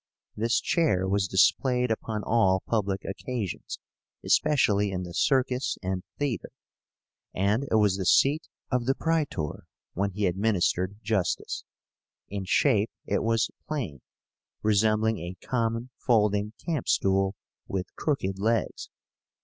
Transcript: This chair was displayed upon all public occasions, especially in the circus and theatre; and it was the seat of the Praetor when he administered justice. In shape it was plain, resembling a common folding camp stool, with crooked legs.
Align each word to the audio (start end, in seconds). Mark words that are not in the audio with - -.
This 0.35 0.59
chair 0.59 1.07
was 1.07 1.27
displayed 1.27 1.91
upon 1.91 2.23
all 2.23 2.63
public 2.67 3.03
occasions, 3.05 3.77
especially 4.25 4.89
in 4.91 5.03
the 5.03 5.13
circus 5.13 5.77
and 5.83 6.01
theatre; 6.17 6.49
and 7.35 7.67
it 7.69 7.75
was 7.75 7.97
the 7.97 8.05
seat 8.07 8.47
of 8.71 8.87
the 8.87 8.95
Praetor 8.95 9.65
when 9.93 10.09
he 10.09 10.25
administered 10.25 10.97
justice. 11.03 11.63
In 12.29 12.45
shape 12.45 12.89
it 13.05 13.21
was 13.21 13.51
plain, 13.67 14.01
resembling 14.63 15.19
a 15.19 15.37
common 15.45 15.91
folding 15.99 16.53
camp 16.65 16.87
stool, 16.89 17.35
with 17.67 17.93
crooked 17.95 18.39
legs. 18.39 18.89